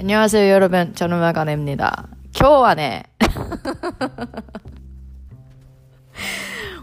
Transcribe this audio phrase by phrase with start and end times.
[0.00, 0.94] 안녕하세요 여러분.
[0.94, 2.08] 저는 마가네입니다.
[2.38, 3.04] 今日はね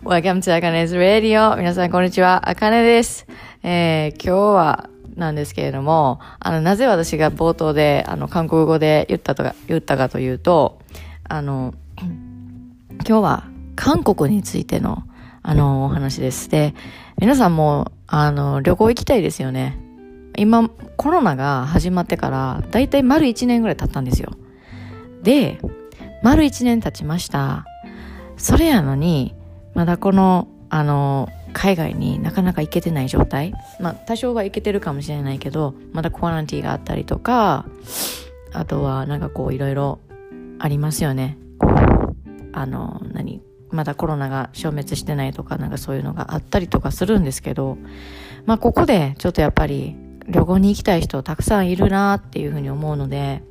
[0.04, 1.56] Welcome to Akane's Radio.
[1.58, 2.50] 皆さんこんにちは。
[2.50, 3.26] あかねです。
[3.64, 10.80] えー、今日はなんですけれども、あの、なぜ私が冒頭で、あの、韓国語で言ったとか、言ったかというと、
[11.24, 11.74] あの、
[13.08, 13.44] 今日は
[13.76, 15.04] 韓国についての、
[15.42, 16.50] あの、お話です。
[16.50, 16.74] で、
[17.20, 19.78] 皆さんも、あの、旅行行きたいですよね。
[20.39, 24.33] 今、コロナが始まってから、だいたい丸1年ぐらい経ったんですよ。
[25.23, 25.59] で、
[26.23, 27.67] 丸1年経ちました。
[28.37, 29.35] それやのに、
[29.75, 33.53] まだこの、あの、海外になかなか行けてない状態。
[33.81, 37.67] まあ、多少は行けてるかもしれないけど、まだコアランティーがあったりとか、
[38.53, 39.99] あとはなんかこういろいろ
[40.59, 41.37] ありますよね。
[41.59, 41.73] こう、
[42.53, 47.77] あの、何まだコロナが消滅してないとか、なんかそういうのがあったりとかするんですけど、
[48.47, 49.97] まあここでちょっとやっぱり
[50.29, 53.43] 旅行に行きたい人たくさんいるなっていうふうに思うので、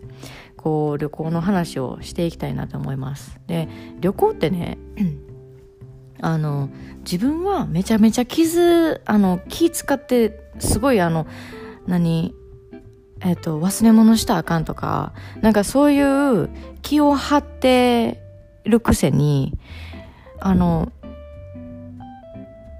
[0.55, 3.39] こう旅行の話をしていきたいなと思います。
[3.47, 3.67] で、
[3.99, 4.77] 旅行ってね、
[6.21, 11.25] あの、自分はめちゃめちゃ傷、あの、気使って、すごいあの、
[11.87, 12.35] 何、
[13.21, 16.49] えっ、と、忘れ物したらあかんとか、なんかそういう
[16.81, 18.21] 気を張って
[18.65, 19.57] るくせに、
[20.39, 20.91] あの、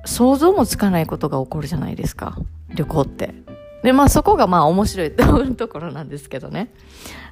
[0.06, 2.38] 想像もつかないことが起こるじゃないですか。
[2.76, 3.47] 旅行って。
[3.84, 5.12] で、まあそこがまあ面白い
[5.56, 6.74] ところなんですけどね。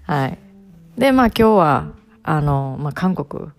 [0.03, 0.39] はい。
[0.97, 1.91] で、まあ今日は、
[2.23, 3.49] あの、まあ韓国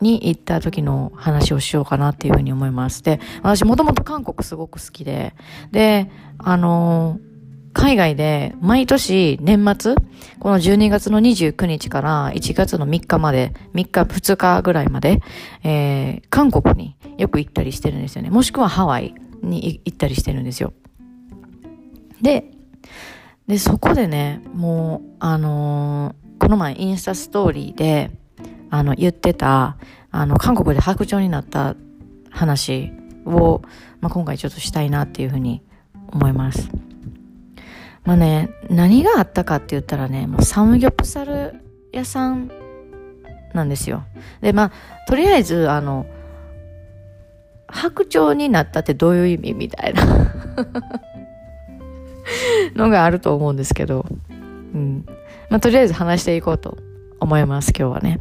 [0.00, 3.02] に行った時の話をしようかなっていうふうに思います。
[3.02, 5.34] で、私もともと韓国すごく好きで、
[5.70, 7.18] で、あの
[7.72, 9.94] 海外で毎年年末、
[10.40, 15.20] この12月の29日から1月の3日まで、3日、2日ぐらいまで、
[15.62, 18.30] えー、韓国によく行ったりしてるんですよね。
[18.30, 20.72] もしくはハワイに行ったりしてるんですよ。
[22.22, 22.50] で、
[23.46, 28.10] で、そこでね、もう、あのー、この前インスタストーリーで、
[28.70, 29.76] あの、言ってた、
[30.10, 31.74] あの、韓国で白鳥になった
[32.30, 32.92] 話
[33.26, 33.62] を、
[34.00, 35.62] まあ、今回ちょっとしたいなっていうふうに
[36.08, 36.70] 思います。
[38.04, 41.54] まあね、何があったかって言ったらね、もうサムギョプサル
[41.92, 42.50] 屋さん
[43.54, 44.04] なんですよ。
[44.40, 44.72] で、まあ、
[45.08, 46.06] とりあえず、あの、
[47.68, 50.02] 白鳥になったってどういう意味みたいな
[52.74, 54.34] のがあると思うんですけど、う
[54.78, 55.04] ん。
[55.50, 56.78] まあ、とりあえず話していこうと
[57.20, 58.20] 思います、今日はね。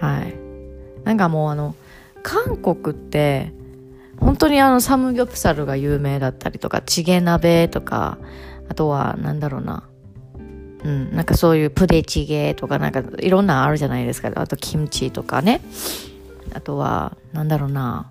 [0.00, 0.34] はい。
[1.04, 1.74] なんかもうあの、
[2.22, 3.52] 韓国って、
[4.18, 8.18] 本当にあのサムギョプサルが有名だったりとか、チゲ鍋とか、
[8.68, 9.84] あとはなんだろうな。
[10.84, 14.30] うん、なんかそういうプデチゲとかなんかいろんなあるじゃないですか。
[14.34, 15.60] あとキムチとかね。
[16.54, 18.10] あとは、なんだろうな。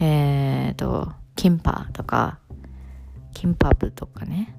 [0.00, 2.38] えーと、キンパとか、
[3.34, 4.56] キンパブとかね。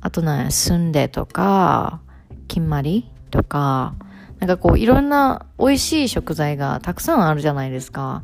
[0.00, 2.00] あとね、スンデとか、
[2.46, 3.94] キンマリとか、
[4.38, 8.22] なんかこういろんな美味しい食材がたくさんあるじゃないですか。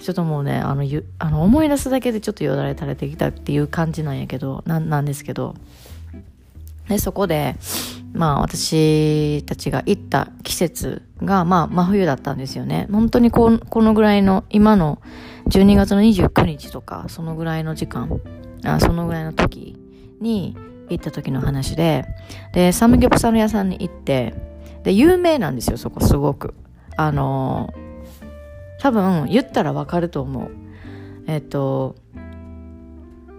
[0.00, 0.84] ちょっともうね、あの、
[1.18, 5.54] あの思い出すだけでちょっとよだれ垂れてきたっていう感じなんやけど、ななんですけど。
[6.88, 7.56] で、そこで、
[8.12, 12.88] まあ私たちが行った季節が、まあ真冬だったんですよね。
[12.90, 15.00] 本当にここのぐらいの、今の
[15.48, 18.20] 12月の29日とか、そのぐらいの時間、
[18.64, 19.76] あそのぐらいの時
[20.20, 20.56] に
[20.88, 22.04] 行った時の話で、
[22.52, 24.34] で、サムギョプサル屋さんに行って、
[24.82, 26.54] で、有名なんですよ、そこすごく。
[26.96, 30.50] あのー、多分言ったらわかると思う。
[31.26, 31.96] えっと、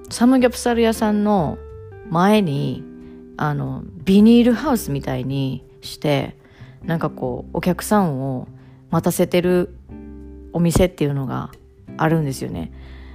[0.09, 1.57] サムギョプサル屋さんの
[2.09, 2.83] 前に、
[3.37, 6.35] あの、ビニールハウスみたいにして、
[6.83, 8.47] なんかこう、お客さんを
[8.89, 9.75] 待たせてる
[10.53, 11.51] お店っていうのが
[11.97, 12.71] あるんですよね。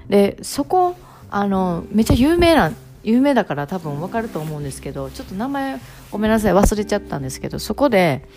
[0.09, 0.97] で、そこ、
[1.30, 5.80] あの、めっちゃ有名な有名だから多分わかると思うんですけどちょっと名前
[6.10, 8.28] ごめんなさい忘れちゃったんですけどそこで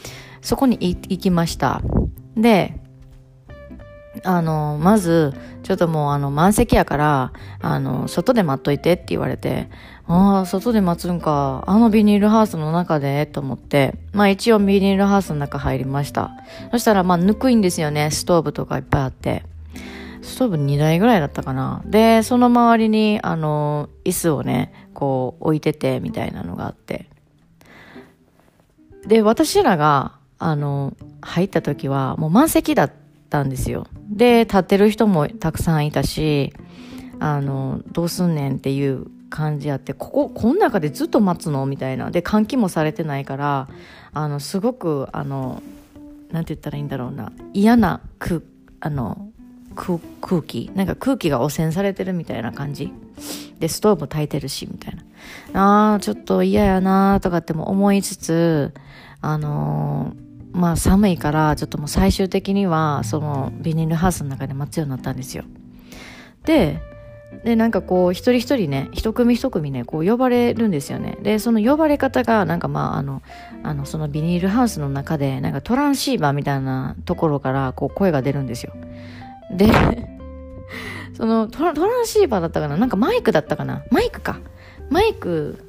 [0.42, 1.82] そこに行きました。
[2.36, 2.80] で
[4.24, 5.34] あのまず
[5.64, 9.70] ちょっともうあの満席やからあの外で待っといてって言われて
[10.06, 16.32] ああ外で待つんかあのビニールハウスの中でと思ってまあ一応ビニールハウスの中入りました。
[16.72, 19.44] そしたらまあぬくいんですよねストーブとかいっぱいあって。
[20.24, 21.82] ストーブ2台ぐらいだったかな。
[21.86, 27.08] で、その周りに、あの、椅子をね、こう置いてて、みたいなのがあって。
[29.06, 32.92] で、私らが、あの、入った時は、もう満席だっ
[33.30, 33.88] たんですよ。
[34.10, 36.54] で、立ってる人もたくさんいたし、
[37.20, 42.12] あの、どうすんねんっていう感じあって、ここ、この中でずっと待つのみたいな。
[42.12, 43.68] で、換気もされてないから、
[44.14, 45.62] あの、すごく、あの、
[46.32, 48.42] なんて言ったらいいんだろうな、嫌な空、
[48.80, 49.30] あの、
[49.74, 50.00] 空
[50.42, 52.92] 気なんか空気が汚染されてるみたいな感じ？
[53.60, 54.96] でストーブ炊いてるしみたい
[55.52, 55.94] な。
[55.94, 58.74] あーちょっと嫌やなとかっても思いつつ
[59.22, 65.44] あのー、まあ寒いからちょっともう最終的にはそのビニールハウスの中で待つようになったんですよ。
[66.44, 66.82] で
[67.44, 71.18] でなんかこう一人一人ね一組一組ねこう呼ばれるんですよね。
[71.24, 73.24] でその呼ばれ方がなんかまああの
[73.64, 78.74] あのそのビニールハウスの中でなんかトランシーバーみたいなところからこう声が出るんですよ。
[79.52, 79.68] で
[81.16, 82.78] そのトランシーバーだったかな？
[82.78, 83.84] なんかマイクだったかな？
[83.92, 84.40] マイクか。
[84.90, 85.60] マイク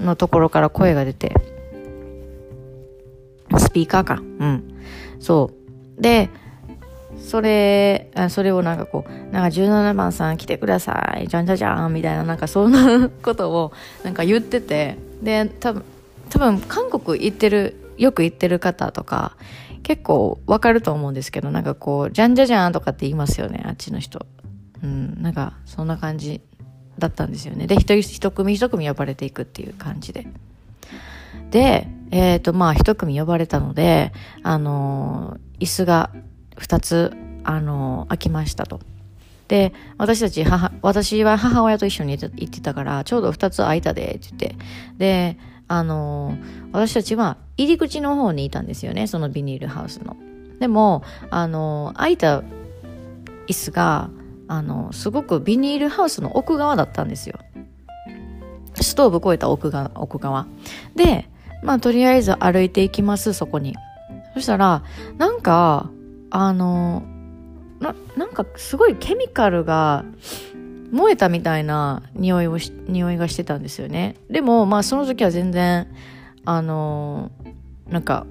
[0.00, 1.34] のところから声が出て
[3.56, 4.14] スピーカーか。
[4.14, 4.74] うん。
[5.20, 5.50] そ
[5.98, 6.02] う。
[6.02, 6.30] で
[7.18, 11.94] それ、あそれをなんかこう、なんか17番さん来てください、じゃんじゃじゃん。
[11.94, 13.72] みたいな、なんかそんなことを
[14.02, 15.84] なんか言ってて、で、多分、
[16.28, 19.36] 多分韓国行ってる、よく行ってる方とか、
[19.84, 24.26] 結構わかると思うんですけど、なんかこう、じゃんじゃじゃんとかって言いますよね、あっちの人。
[24.82, 26.40] うん、なんかそんな感じ
[26.98, 27.66] だったんですよね。
[27.66, 30.26] で、一人一組一組呼ばれていくっていう感じで。
[31.50, 36.10] で、えっ、ー、と、まあ、一組呼ばれたので、あのー、椅子が
[36.56, 37.12] 2つ、
[37.44, 38.80] あの、空きましたと。
[39.48, 44.56] で、私たち母、私は母親と一緒に行ってたから、ちょうど2つ空いたで、って言って。
[44.96, 45.38] で、
[45.68, 46.36] あの、
[46.72, 50.16] 私たちは入り口の方にいたんですよね、そのビニールハウスの。
[50.60, 52.42] でも、あの、空いた
[53.46, 54.10] 椅子が、
[54.48, 57.38] あの、すごくビニールハウスの奥側だったんですよ。
[58.80, 60.46] ストーブ越えた奥側、奥側。
[60.94, 61.28] で、
[61.62, 63.74] まあ、とりあえず歩いていきます、そこに。
[64.34, 64.82] そしたら、
[65.16, 65.90] なんか、
[66.36, 67.04] あの
[67.78, 70.04] ななんかすごいケミカルが
[70.94, 74.14] 燃えたみたいな匂いをし匂いがしてたんですよね。
[74.30, 75.88] でもまあその時は全然
[76.44, 77.32] あの
[77.88, 78.26] なんか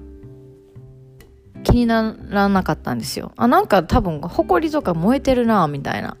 [1.62, 3.32] 気にならなかったんですよ。
[3.36, 6.16] あなんか多分埃とか燃えてるなみたいな。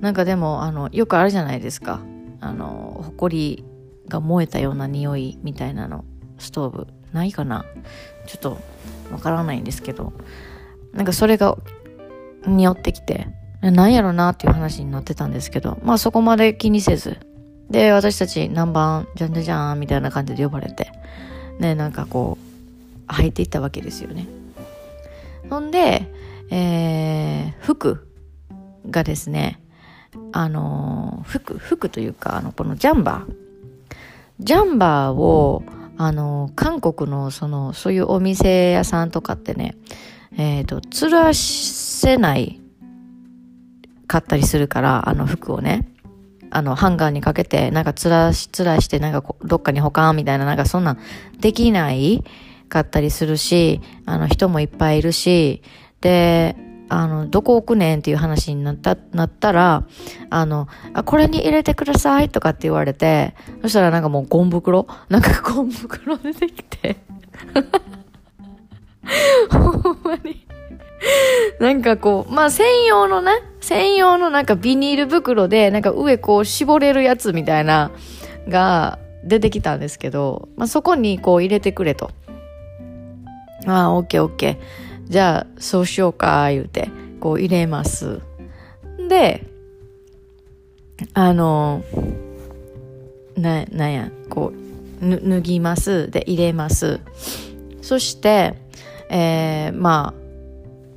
[0.00, 2.00] なんかでもあのよくあるじゃないですか。
[2.40, 3.64] あの埃
[4.06, 6.04] が燃えたような匂いみたいなの。
[6.38, 6.86] ストーブ。
[7.12, 7.64] ないかな？
[8.26, 8.58] ちょっと
[9.10, 10.12] わからないんですけど。
[10.92, 11.58] なんかそれが
[12.46, 13.26] 匂ってきて、
[13.60, 17.18] なんやろなっていう話になってたんですけど、まあそこまで気にせず、
[17.70, 20.90] で、私たち何番、じゃんじゃじゃんみたいな感じで呼ばれて、
[21.58, 24.26] ね、なんかこう、入っていったわけですよね。
[25.50, 26.10] ほんで、
[26.50, 28.06] えー、服
[28.88, 29.60] がですね、
[30.32, 33.34] あの、服、服というか、あの、このジャンバー。
[34.40, 35.62] ジャンバーを、
[35.98, 39.76] あの、韓国の、その、そういうお店屋さんとかってね、
[40.36, 42.60] えっ、ー、と、吊らせない
[44.10, 45.86] かったりするから、あの服をね、
[46.50, 50.98] あの、ハンガーにかけて、なんか吊らし、吊らして、なんかどっかに保管みたいな、なんかそんなん
[51.38, 52.24] できない
[52.68, 55.62] かったりするし、あの、人もいっぱいいるし、
[56.00, 56.56] で、
[56.88, 59.86] あの、どこ置くねんっていう話になった、なったら、
[60.28, 66.96] あの、あ、これに入れてくださいとかって言われて、そしたらなんかもうゴン袋なんかゴン袋出てきて
[69.52, 70.49] ほんまに。
[71.60, 77.90] なんかこう、まあ専用のね、専用のなんかビニール袋で、なんか上こう絞れるやつみたいな、
[78.48, 82.10] が出てきたんですけど、まあそこにこう入れてくれと。
[83.66, 85.10] ああ、オッケーオッケー。
[85.10, 86.88] じゃあ、そうしようか、言うて、
[87.20, 88.20] こう入れます。
[89.08, 89.46] で、
[91.14, 91.82] あの、
[93.36, 94.52] な、なんや、こ
[95.02, 96.10] う、脱ぎます。
[96.10, 97.00] で、入れます。
[97.82, 98.54] そして、
[99.08, 100.19] えー、まあ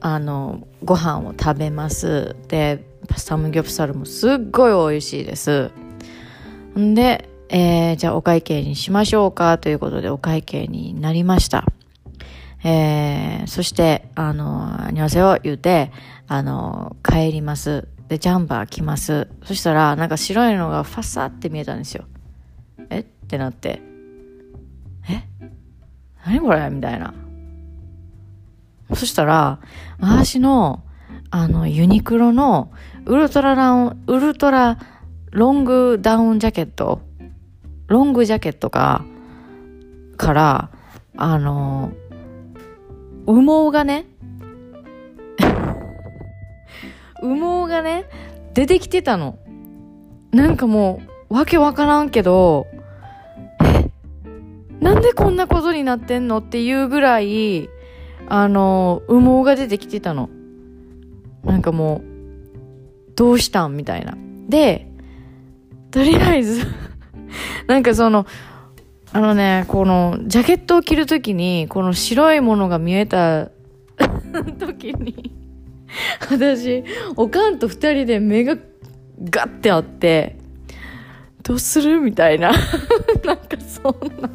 [0.04, 2.86] あのご飯を食べますで
[3.18, 5.72] サムギョプサルもすっごい美味しいです
[6.78, 11.66] んで、えー、じゃあお会計にしましょうかということでお会計になりました
[12.66, 15.92] えー、そして、あの、にわせを言うて、
[16.30, 17.90] あの、帰ります。
[18.08, 19.28] で、ジャンバー来ます。
[19.44, 22.06] そしたら、なんか白いのがファッサって見えたんですよ。
[22.90, 23.00] え？
[23.00, 23.82] ってなって。
[25.10, 25.24] え？
[26.26, 26.70] 何これ？
[26.70, 27.14] みたいな。
[28.96, 29.60] そしたら、
[30.00, 30.84] 私の、
[31.32, 32.72] あの、ユニクロの
[33.06, 34.78] ウルトララン、ウルトラ
[35.32, 37.02] ロングダウンジャケット、
[37.88, 39.04] ロングジャケットが、
[40.16, 40.70] から、
[41.18, 41.92] あの、
[43.26, 44.06] 羽毛がね、
[47.22, 48.06] 羽毛がね、
[48.54, 49.38] 出てきてたの。
[50.32, 52.68] なんかもう、わけわからんけど、
[53.64, 53.90] え、
[54.80, 57.70] なんでこんなことになってんのっていうぐらい、
[58.28, 60.30] あの、羽毛が出てきてたの。
[61.44, 63.76] なんかもう、どうしたん？
[63.76, 64.16] みたいな。
[64.50, 64.88] で、
[65.92, 66.66] とりあえず
[67.68, 68.26] なんかその、
[69.12, 73.50] あのね、この、ジャケットを着るときに、この白いものが見えた
[74.58, 75.32] 時に
[76.20, 76.84] 私
[77.16, 78.56] おかんと二人で目が
[79.30, 80.38] ガッてあって
[81.44, 82.02] どうする？
[82.02, 82.52] みたいな
[83.24, 84.30] なんかそんな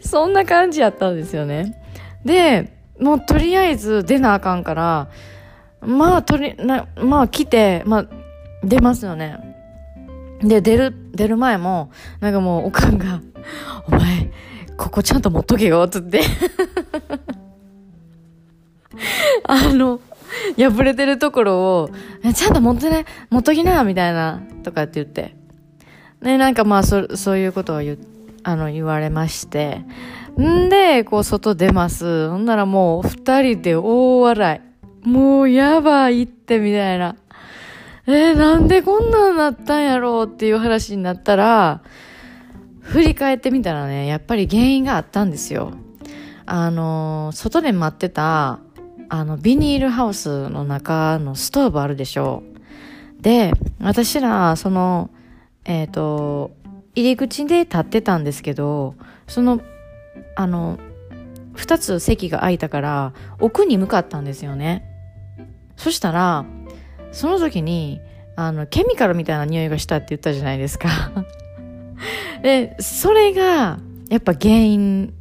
[0.00, 1.79] そんな感じやったんですよね
[2.24, 5.08] でもうとりあえず出なあかんから
[5.80, 8.06] まあとりなまあ来てまあ
[8.62, 9.38] 出ますよね
[10.42, 13.20] で出る出る前もなんかもうおかんが
[13.88, 14.30] 「お前
[14.76, 16.20] ここちゃんと持っとけよ」っつって
[19.44, 20.00] あの
[20.56, 21.90] 破れてるところを、
[22.34, 25.34] ちゃんと持ってね、持っときな、みたいな、とかって言って。
[26.20, 27.98] ね、なんかまあ、そ、そういうことを言、
[28.42, 29.82] あの、言われまして。
[30.40, 32.28] んで、こう、外出ます。
[32.30, 34.62] ほんならもう、二人で大笑
[35.04, 35.08] い。
[35.08, 37.16] もう、やばいって、みたいな。
[38.06, 41.82] えー、なんでこんなんなったんやろうっていう話になったら、
[42.80, 45.72] 振り返ってみたらね、やっぱり原因があったんですよ。
[46.46, 48.58] あの、外で待ってた、
[49.08, 52.42] あの、ビニールハウスの中のストーブあるでしょ
[53.18, 53.22] う。
[53.22, 55.10] で、私ら、その、
[55.64, 56.50] えっ、ー、と、
[56.96, 58.96] 入り口で立ってたんですけど、
[59.28, 59.60] その、
[60.36, 60.78] あの、
[61.54, 64.86] 二つ席が空いたから、奥に向かったんですよね。
[65.76, 66.44] そしたら、
[67.12, 68.00] その時に、
[68.36, 70.88] あの、ケミカルみたいな匂いがしたって言ったじゃないですか。
[72.42, 75.12] で、それが、やっぱ原因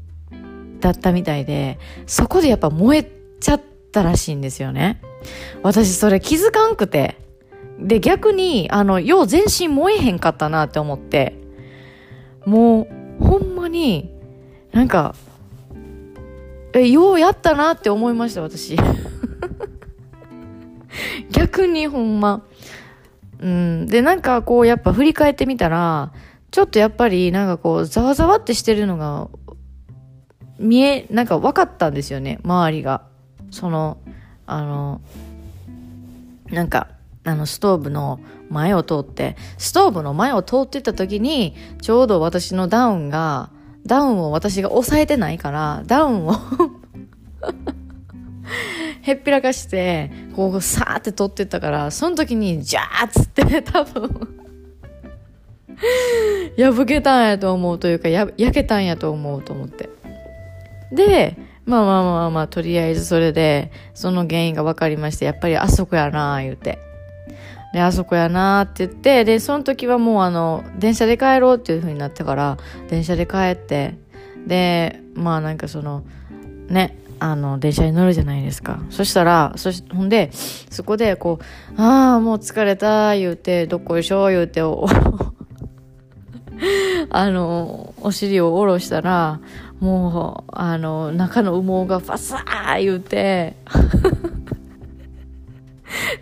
[0.80, 5.02] だったみたいで、そこでやっぱ燃えちゃったらしいんですよね。
[5.64, 7.18] 私それ気づかんくて。
[7.80, 11.36] で、逆に、あの、よう全身燃えへんかったなって思って、
[12.46, 12.88] も
[13.20, 14.14] う、ほんまに、
[14.72, 15.16] なんか、
[16.74, 18.78] え、ようやったなって思いました、私。
[21.32, 22.44] 逆にほんま。
[23.40, 23.86] うん。
[23.88, 26.12] で、なんかこう、やっぱ振り返ってみたら、
[26.52, 29.28] ちょっとやっぱり、なんかこう、ざわざわってしてるのが、
[30.60, 33.10] 見え、なんか分かったんですよね、周りが。
[33.52, 33.98] その
[34.46, 35.02] あの
[36.50, 36.90] なんか
[37.24, 43.52] あのストーブの前を通ってストーブの前を通ってた時にちょうど私のダウンが
[43.86, 46.34] ダウンを私が押さえてないからダウンを
[49.02, 54.10] へっぴらかしてこうさーって取ってったからその時にジャーっつって多分
[56.58, 59.90] 破けたんやと思うというかや焼けたんやと思うと思って
[60.92, 66.80] でまあまあまあまあ、とりあえずそれで、その原因が分かりまして、やっぱりあそこやなー言うて。
[67.74, 72.58] で、あそこやなって言って、で、その時はもうあの、電車で帰ろうっていう風になってから、
[72.90, 73.96] 電車で帰って、
[74.48, 76.04] で、まあなんかその、
[76.68, 78.80] ね、あの、電車に乗るじゃないですか。
[78.90, 81.40] そしたら、そし、ほんで、そこでこ
[81.78, 84.62] う、ああ、もう疲れた、言うて、どこいしょ、言うて、
[87.10, 89.40] あの、お尻を下ろしたら、
[89.80, 93.56] もう、あの、中の羽毛がファサー言うて、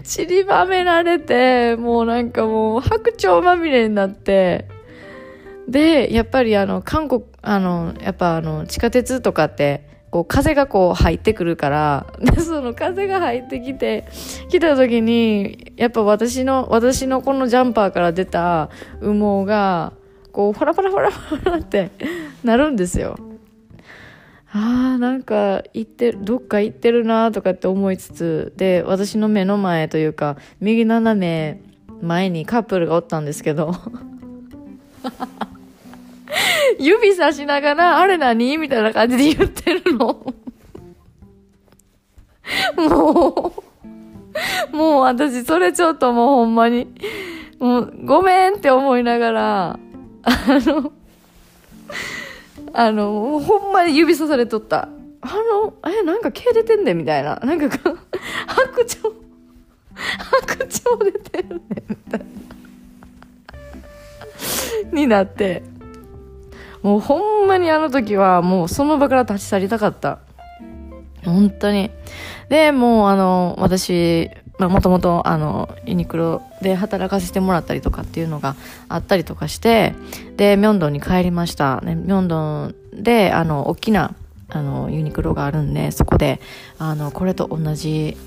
[0.04, 4.68] 散りばめられて、もうなんかもう白鳥まみれになって、
[5.68, 14.06] で、やっぱりあの、韓国、あの、やっぱあの、地下鉄とかって、こう風がこう入ってくるから、で、その風が入ってきて、
[14.50, 18.70] 来た時に、やっぱ私の、私のこのジャンパーから出た
[19.02, 19.94] 羽毛が、
[20.32, 21.92] こう、ファラファラファラファラって
[22.44, 23.18] なるんですよ。
[24.58, 31.62] ああ、なんか行って、どっか行ってるなとかって思いつつ、で、私の目の前というか、右斜め
[32.02, 33.76] 前にカップルがおったんですけど、
[36.80, 38.58] 指さしながら、あれ何？
[38.58, 40.34] みたいな感じで言ってるの。
[42.90, 43.54] も
[44.74, 46.88] う、もう私それちょっともうほんまに、
[47.60, 49.80] もうごめんって思いながら、
[50.24, 50.94] あの、
[52.80, 54.88] あの、ほんまに指さされとった。
[55.22, 55.30] あ
[55.64, 57.38] の、え、なんか毛出てんねんみたいな。
[57.38, 59.16] なんか、白鳥、
[59.96, 60.58] 白
[61.00, 62.26] 鳥出てるねみたいな。
[64.94, 65.64] になって。
[66.84, 70.20] もうほんまにあの時はもうその場から立ち去りたかった。
[71.26, 71.90] 本当に。
[72.50, 78.56] で、もうあの、私、まあ、もともとあのユニクロで働かせてもらったりとかっていうのが
[78.90, 79.94] あったりとかして
[80.36, 84.16] でミョンドンに帰りました、ね、ミョンドンであの大きな
[84.50, 86.40] あのユニクロがあるんでそこで
[86.80, 88.18] あのこれと同じ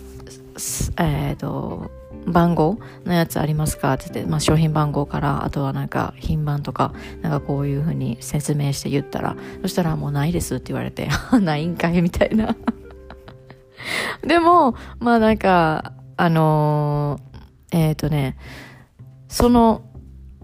[0.99, 1.90] えっ、ー、と
[2.26, 11.08] 番号のやつありますかって言って、まあ、商品番号からあとはなんか品番とかなんかこういうふうに説明して言ったらそしたらもうないですって言われて
[11.40, 12.54] ないんかいみたいな。
[14.22, 18.37] でもまあなんかあのー、えっ、ー、とね、
[19.29, 19.81] その、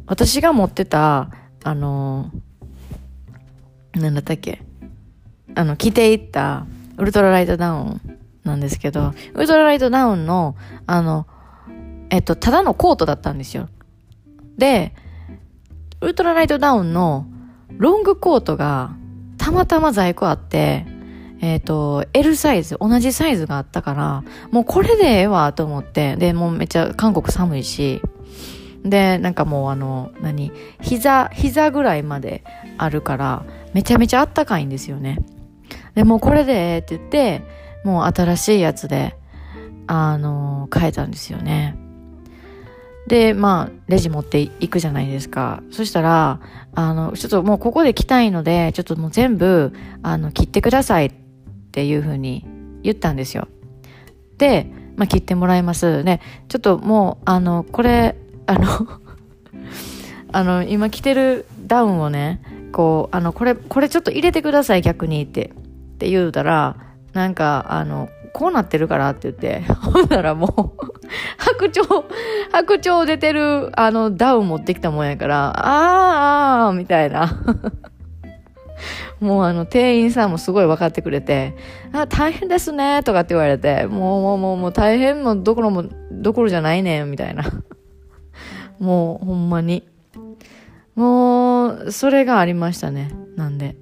[0.07, 1.31] 私が持ってた、
[1.65, 4.63] あのー、なんだったっけ
[5.55, 6.67] あの、着ていった
[6.97, 8.01] ウルトラライトダウン
[8.43, 10.57] なんですけど、ウルトラライトダウンの、
[10.87, 11.27] あの、
[12.09, 13.69] えっと、ただのコートだったんですよ。
[14.57, 14.95] で、
[16.01, 17.27] ウルトラライトダウンの
[17.77, 18.97] ロングコートが
[19.37, 20.87] たまたま在庫あって、
[21.41, 28.01] えっ、ー、と、L サイズ、同じサイズがあったから、もうこれでええわと思って、で、もうめっちゃ韓国寒いし、
[28.85, 32.45] で、なんかもうあの、何膝、膝ぐらいまで
[32.79, 35.19] あるから、めちゃめちゃあったかいんですよね。
[35.95, 37.43] で、もうこれでええって言って、
[37.85, 39.17] もう新しいやつで、
[39.87, 41.77] あの、変えたんですよね。
[43.09, 45.63] で、まあ、レジ持っていくじゃないですか。
[45.71, 46.41] そしたら、
[46.75, 51.13] あの、ちょっともうここで着たいので、ちょっともう全部、あの、切ってくださいっ
[51.77, 52.43] ていうふうに
[52.83, 53.49] 言ったんですよ。
[54.39, 54.67] で、
[54.97, 56.03] まあ、切ってもらいます。
[56.05, 58.17] ね、ちょっともう、あの、これ、
[58.49, 58.69] あの
[60.33, 62.41] あの、今着てるダウンをね、
[62.73, 65.53] こう、あの、これ、これちょっと入れてください、逆にって、
[65.97, 66.77] って言うたら、
[67.13, 70.87] なんか、あの、こうなってるからって言って、 ほんならもう
[71.37, 72.05] 白鳥、
[72.53, 77.39] 白鳥出てる、あの、ダウン持ってきたもんやから、あーあー、みたいな。
[79.21, 81.55] もうあの、店員さんもすごい分かってくれて、
[81.93, 87.45] あ、大変ですね、とかって言われて、もうもうもうもう大変もどころも、どころじゃないねん、みたいな。
[88.79, 89.87] もうほんまに。
[90.95, 93.13] もう、それがありましたね。
[93.37, 93.77] なんで。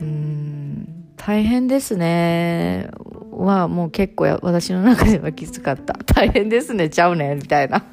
[0.00, 2.90] うん、大変ですね。
[3.36, 5.94] はもう結構私の中ではきつかった。
[6.14, 7.84] 大変ですね、ちゃうねみたいな。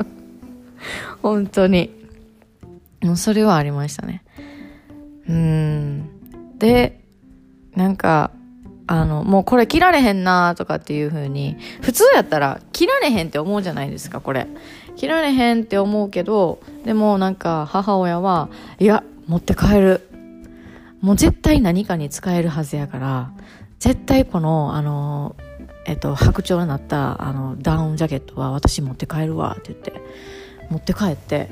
[1.22, 2.03] 本当に。
[3.16, 4.24] それはありましたね。
[5.28, 6.58] うん。
[6.58, 7.04] で、
[7.74, 8.30] なんか、
[8.86, 14.46] あの、もうこれ切られへんなとかっていう風に、普通やったら切られへんって思うじゃないですか、これ。
[14.96, 20.08] 切られへんって思うけど、でもなんか母親は、いや、持って帰る。
[21.00, 23.32] もう絶対何かに使えるはずやから、
[23.78, 25.36] 絶対この、あの、
[25.86, 29.92] えっと、白鳥になった、あの、ダウンジャケットは私持って帰るわって言って、
[30.70, 31.50] 持って帰って、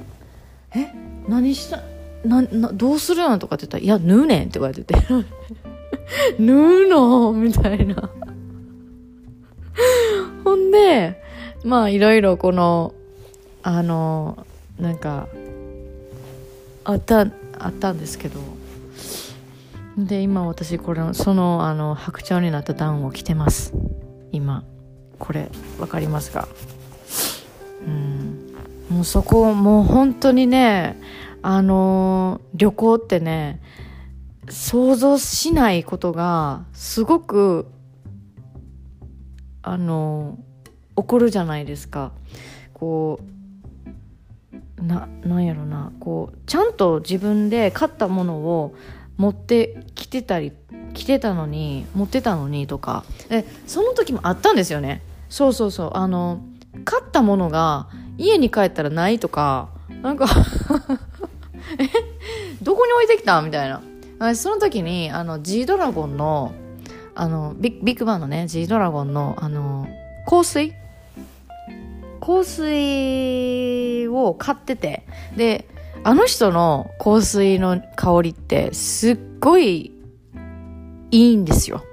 [0.75, 0.93] え
[1.29, 1.83] 何した
[2.25, 4.95] ななどうするんとかって言ったら「いや縫うねん」って言われてて
[6.39, 8.11] 「縫うの?」みたいな。
[10.45, 11.23] ほんで
[11.65, 12.93] まあいろいろこの
[13.63, 14.47] あの
[14.79, 15.29] なんか
[16.85, 17.27] あった
[17.59, 18.41] あったんですけど。
[19.99, 23.75] で今私これそのあの白鳥になったダウンを着てます。
[24.33, 24.65] 今。
[25.19, 26.49] これ分かりますか？
[27.87, 28.22] うん。
[28.93, 31.01] もうそこもう本当にね
[31.41, 33.61] あの旅行ってね
[34.51, 37.67] 想像しないことがすごく
[39.63, 40.39] あの
[40.97, 42.13] 起こるじゃないですか。
[42.75, 43.21] こ
[44.79, 45.93] うななんやろな。
[45.99, 48.75] こうちゃんと自分で買ったものを
[49.17, 50.53] 持ってきてたり
[50.93, 53.05] 着てたのに持ってたのにとか。
[53.31, 55.01] えその時もあったんですよね。
[55.31, 55.91] そうそうそう。
[55.95, 56.43] あの
[56.85, 59.69] 買ったものが家に帰ったらないとか
[60.03, 60.27] なんか
[61.79, 61.89] え？
[62.63, 63.41] どこに置いてきた？
[63.43, 63.83] みたいな。
[64.35, 66.53] その時にあの G ドラゴンの
[67.15, 69.89] あのビッグバンのね G ドラゴンのあの
[70.27, 70.75] 香水？
[72.21, 75.07] 香水を買ってて。
[75.37, 75.69] で
[76.05, 79.93] あの人の香水の香りってすっごい
[81.13, 81.85] いいんですよ。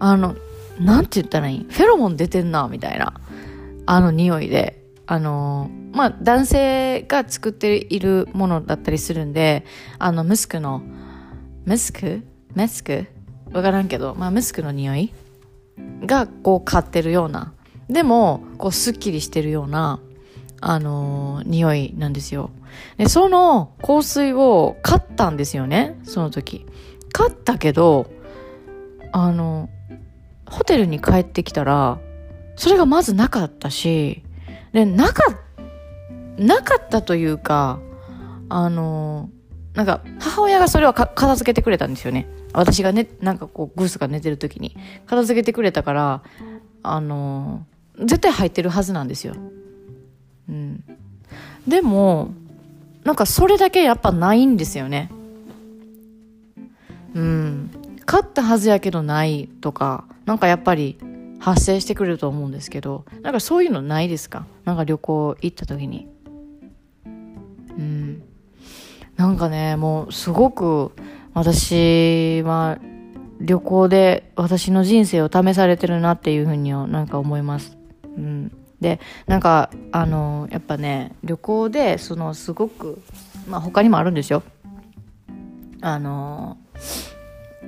[0.00, 0.34] あの、
[0.80, 1.66] なんて言ったらいい？
[1.70, 3.14] フェロモン出てんな、みたいな、
[3.86, 4.81] あの匂いで。
[5.12, 9.66] あの、まあ、男性が作っているものだったりするんで、
[9.98, 10.80] あの、ムスクの、
[11.66, 12.22] ムスク？
[12.54, 13.04] メスク？
[13.52, 15.12] わからんけど、まあ、ムスクの匂い？
[16.06, 17.52] が、こう、買ってるような。
[17.90, 20.00] でも、こう、スッキリしてるような、
[20.62, 22.48] あのー、匂いなんですよ。
[22.96, 26.64] で、その香水を買ったんですよね、その時。
[27.12, 28.06] 買ったけど、
[29.12, 29.68] あの、
[30.46, 31.98] ホテルに帰ってきたら、
[32.56, 34.22] それがまずなかったし、
[34.72, 35.22] で、なか、
[36.38, 37.80] なかったというか、
[38.48, 39.30] あの、
[39.74, 42.26] なんか、母親がそれは片付けてくれたんですよね。
[42.52, 44.76] 私がね、なんかこう、グースが寝てる時に。
[45.06, 46.22] 片付けてくれたから、
[46.82, 47.66] あの、
[47.98, 49.34] 絶対入ってるはずなんですよ。
[50.48, 50.84] うん。
[51.66, 52.34] でも、
[53.04, 55.10] なんかそれだけやっぱないんですよね。
[57.14, 57.70] うん。
[58.06, 60.98] 勝ったはずやけどないとか、なんかやっぱり
[61.42, 64.46] 発生してくると思うんですけど、なんかそういうのないですか？
[64.64, 66.08] なんか旅行行った時に。
[67.04, 67.10] う
[67.82, 68.22] ん。
[69.16, 70.92] なんかね、もうすごく
[71.34, 72.78] 私は
[73.40, 77.76] 旅行で私の人生を試されてるなっていうふうにはなんか思います。
[78.16, 78.56] うん。
[78.80, 83.00] でなんかあのやっぱね旅行でそのすごく
[83.48, 84.42] まあ他にもあるんですよ
[85.80, 86.56] あの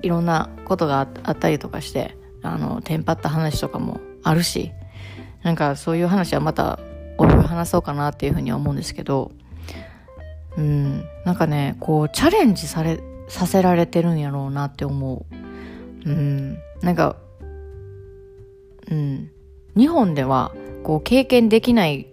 [0.02, 4.72] いろんなことがあったりとかしてあのテンパった話とかもあるし
[5.42, 6.78] なんかそういう話はまた
[7.18, 9.32] おいおい話そうかなっていうふうには思うんですけど
[10.56, 15.26] うんなんかねこうチャレンジされさせられてるんやろうなって思
[16.04, 16.08] う。
[16.08, 17.16] うんなんか
[18.90, 19.30] うん
[19.76, 22.08] 日本ではこう経験できない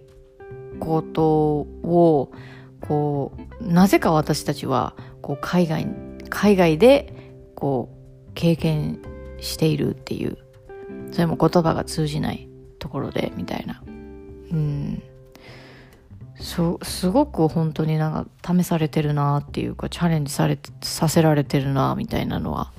[0.80, 2.32] ことを
[2.80, 5.86] こうなぜか私たちはこう海外
[6.30, 9.00] 海外でこう経験
[9.42, 10.38] しているっていう。
[11.10, 13.82] それも言葉が通じないところでみたいな。
[13.86, 15.02] うん。
[16.40, 22.72] そすごく本当になんか試されてるなっていうかチャレンジされさせられてるなみたいなのは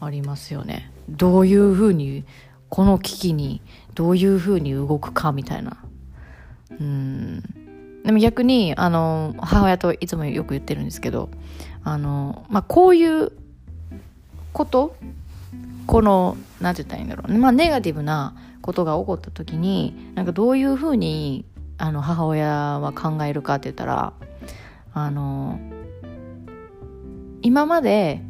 [0.00, 0.90] ありますよね。
[1.08, 2.24] どういうふうに
[2.68, 3.62] この危機に
[3.94, 5.76] どういうふうに動くかみたいな。
[6.70, 7.42] うん。
[8.04, 11.30] でも逆にあの母親といつもよく言ってるんですけど
[11.84, 13.32] あの、まあ、こういう
[14.52, 14.96] こと
[15.86, 21.44] この何て言ったらいいんだろう、まあ、ネガティブなことが起こった時になんかどういうふうに
[21.78, 24.12] あの母親は考えるかって言ったら
[24.94, 25.58] あの
[27.42, 28.22] 今まで、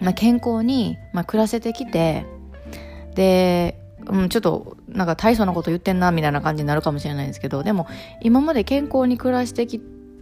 [0.00, 2.26] まあ、健康に、まあ、暮らせてきて
[3.14, 7.86] で、うん、ちょっとなんか大層なこと言ってんなみたいな感じになるかもしれないんですけどでも
[8.20, 9.80] 今まで健康に暮らしてき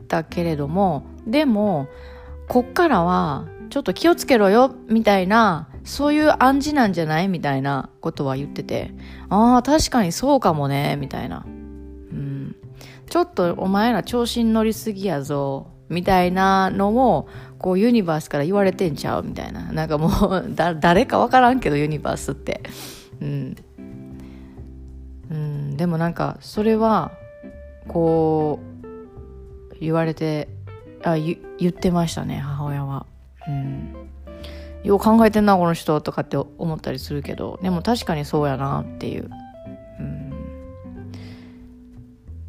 [0.09, 1.89] たけれどもでも
[2.49, 8.93] こっからはちょっと気をつけろよみたいなそういう暗示なんじゃないみたいなことは言ってて
[9.29, 11.45] ああ確かにそうかもねみたいな。
[11.45, 12.55] うん。
[13.09, 17.27] ちょっとお前ら調子に乗りすぎやぞみたいなのも
[17.59, 19.73] こうユニバースから言われてんちゃうみたいな。
[19.73, 22.61] なんかもう だ誰かわからんけどユニバースって。
[23.21, 23.57] うん。
[25.29, 27.11] うんでもなんかそれは
[27.89, 28.61] こ
[29.73, 30.49] う言われて
[31.03, 31.37] あ言
[31.69, 33.07] ってましたね母親は。
[33.49, 34.00] うん。
[34.85, 39.31] よう考えてんなこの人とかって思ったりするけどでも確かにそうやなっていう
[39.99, 41.13] うん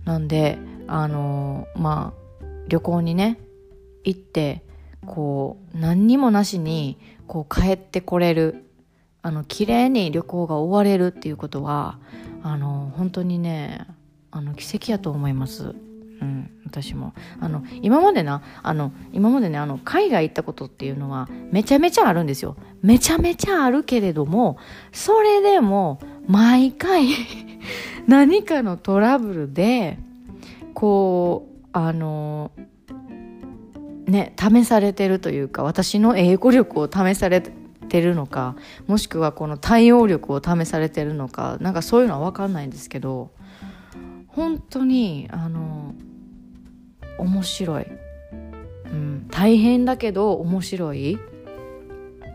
[0.06, 3.38] なんであのまあ旅行にね
[4.04, 4.64] 行って
[5.06, 8.66] こう何にもなしにこう帰ってこれる
[9.22, 12.00] あの綺麗に旅行が終われるっていうことは
[12.44, 13.88] あの本当にね
[14.32, 15.76] あの奇跡やと思います。
[16.72, 17.14] 私も。
[17.42, 22.56] あの今までなあの今までねあの海外行ったことっていうのはめちゃめちゃあるんですよ。
[22.82, 24.58] めちゃめちゃあるけれども
[24.92, 27.08] それでも毎回
[28.08, 30.00] 何かのトラブルで
[30.74, 32.52] こうあの
[34.08, 38.56] ね試されてるというか私の英語力を試されてるのか
[38.88, 43.32] もしくはこの対応力を試されてるのかなんかそういうのは分かんないんですけど
[44.28, 45.94] 本当にあの
[47.22, 47.86] 面白い、
[48.86, 51.20] うん、大変だけど面白い。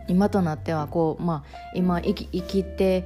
[0.07, 3.03] 今となってはこうまあ今生き生きて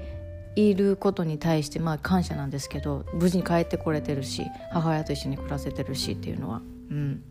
[0.55, 6.61] いることに対してまあ感謝なんですけど無事に帰ってこれてるし母親と一緒に暮らせてるしっていうのは。
[6.91, 7.23] うん。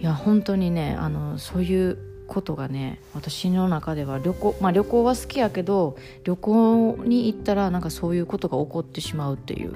[0.00, 9.74] いや本当にねあのそういうことがね私の中では旅行まあ旅行は好きやけど旅行に行ったらなんかそういうことが起こってしまうっていう。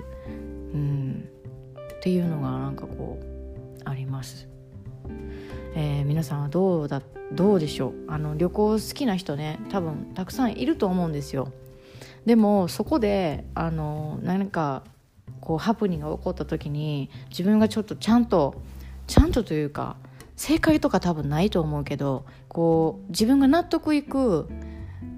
[0.75, 1.29] うん。
[1.96, 3.30] っていうのがなんかこう
[3.85, 4.49] あります。
[5.75, 7.93] えー、皆さんはどうだどうでしょう？
[8.09, 11.53] あの旅行好きな人ね多分たくさんいると思うんですよ。
[12.27, 14.83] でもそこであの何か
[15.40, 18.61] こうハプニングが起こった時に自分がちょっとちゃんと
[19.07, 19.97] ちゃんとというか
[20.37, 24.49] 正解とか多分ないと思うけどこう自分が納得いく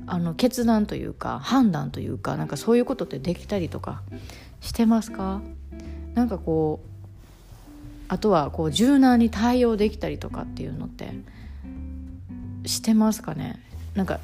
[0.06, 4.02] あの決断というか判断というかなんかそういうことってできたりとか
[4.60, 5.40] してますか？
[6.14, 6.88] なんかこう
[8.12, 11.14] あとはこう柔軟に対応できたりとかっていうのって
[12.66, 13.58] してますかね？
[13.94, 14.20] なんか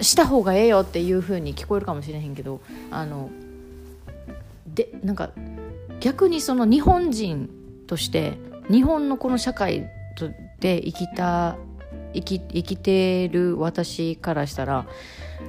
[0.00, 3.28] した方がええよっていう風に聞こえるかもしれへんけどあの
[4.66, 5.32] でなんか
[6.00, 7.50] 逆にその日本人
[7.86, 8.38] として
[8.70, 9.86] 日本のこの社会
[10.60, 11.58] で生きた
[12.14, 14.86] 生き生きてる私からしたら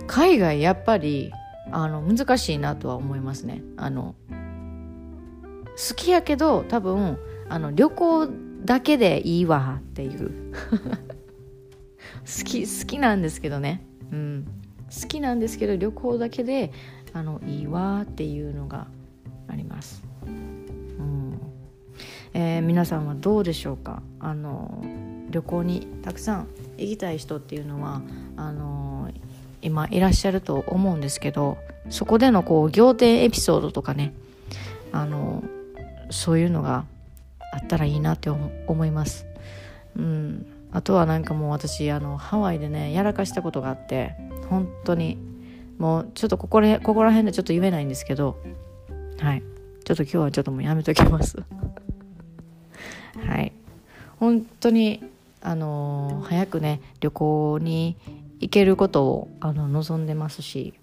[0.08, 1.32] 海外やっぱり
[1.72, 3.64] あの難しいなとは思いますね。
[3.78, 7.18] あの好きやけど多分
[7.52, 8.30] あの旅行
[8.64, 10.32] だけでいいわっていう。
[12.24, 14.48] 好き好きなんですけどね、うん、
[15.02, 16.72] 好きなんですけど旅行だけで
[17.14, 18.88] あのいいわっていうのが
[19.50, 20.02] あります。
[20.26, 21.40] うん。
[22.34, 24.02] えー、皆さんはどうでしょうか？
[24.22, 24.82] あの
[25.30, 28.02] 旅行にたくさん行きたい人っていうのは
[28.38, 29.10] あの
[29.62, 31.58] 今いらっしゃると思うんですけど
[31.90, 34.14] そこでのこう仰天エピソードとかね
[34.94, 35.44] あの
[36.12, 36.86] そういうのが
[37.52, 39.26] あったらいいなって思います。
[39.96, 44.16] うん、あとはなんかもう私あのハワイでねやらかしたことがあって
[44.50, 45.18] 本当に
[45.78, 48.38] もうちょっとここらここら辺でちょっと言えないんですけど
[49.20, 49.44] はい。
[49.84, 51.38] ちょっと今日はちょっともうやめときます。
[53.28, 53.52] はい。
[54.18, 55.04] 本当に
[55.42, 57.98] あのー、早くね旅行に
[58.40, 60.74] 行けることをあの望んでますし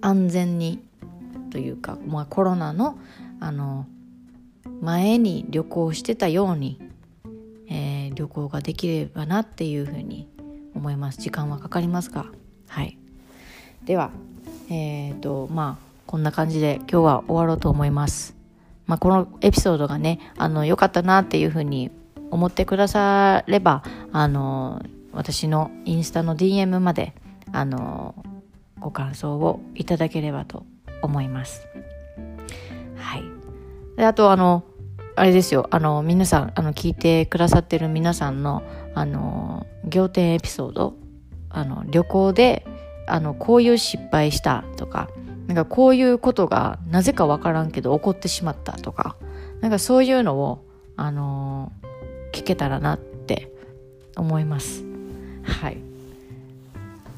[0.00, 0.82] 安全に
[1.50, 2.98] というか、まあ、コロナの
[3.40, 3.86] あの
[4.80, 6.80] 前に旅行してたように、
[7.68, 10.28] えー、旅行ができればなっていうふうに
[10.74, 11.20] 思います。
[11.20, 12.26] 時間はかかりますが。
[12.68, 12.98] はい。
[13.84, 14.10] では
[14.70, 18.36] えっ、ー、とまあこんな感じで今日は終わろうと思います。
[18.86, 21.90] まあ、このエピソードがねあの良かったなっていうふうに
[22.30, 27.14] 思ってくださればあの私のインスタの DM まで
[27.52, 28.14] あの
[28.78, 30.64] ご感想をいただければと
[31.02, 31.66] 思います。
[33.98, 34.64] であとあの
[35.16, 35.66] あれですよ。
[35.70, 38.62] あの皆さんあの聞いてくださってる皆さんの
[38.94, 40.94] あの仰天エピソード。
[41.50, 42.66] あの旅行で
[43.06, 45.08] あのこういう失敗したとか
[45.46, 49.16] なんかこういうことがなぜかわからんけど起こってしまったとか
[49.62, 50.64] なんかそういうのを
[50.96, 51.72] あの
[52.34, 53.50] 聞けたらなって
[54.16, 54.84] 思います。
[55.42, 55.78] はい。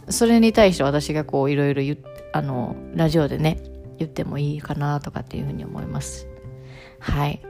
[0.09, 1.83] それに対して私がこういろいろ
[2.33, 3.59] あのラジオでね
[3.99, 6.31] 言ってもいいかなとかっていうふうに思います。
[7.01, 7.41] はい。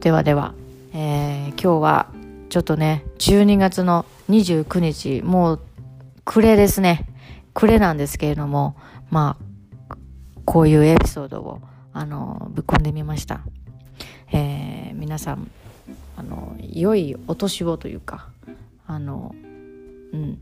[0.00, 0.54] ではでは、
[0.92, 2.12] えー、今日は
[2.50, 5.60] ちょっとね12月の29日もう
[6.24, 7.08] 暮れですね。
[7.54, 8.76] 暮れなんですけれども
[9.10, 9.36] ま
[9.88, 9.96] あ
[10.44, 11.60] こういうエピソードを
[11.92, 13.40] あのぶっ込んでみました、
[14.32, 15.50] えー、皆さん
[16.16, 18.28] あの良いお年をというか
[18.86, 19.34] あの
[20.12, 20.38] うん。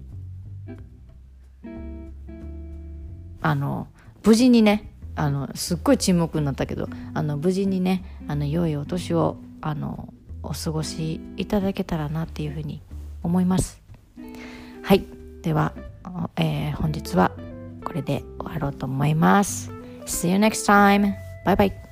[3.43, 3.89] あの
[4.23, 12.83] 無事にねあのすっごい沈黙になったけどあの無事にねあの良いお年をあのお過ごしいただけたらなっていうふうに
[13.23, 13.83] 思います。
[14.83, 15.05] はい。
[15.43, 15.75] では、
[16.37, 17.33] えー、本日は
[17.85, 19.71] これで終わろうと思います。
[20.07, 21.15] See you next time!
[21.45, 21.90] バイバイ